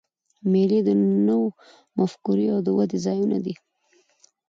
[0.51, 0.89] مېلې د
[1.27, 1.47] نوو
[1.97, 3.55] مفکورې د ودي ځایونه دي.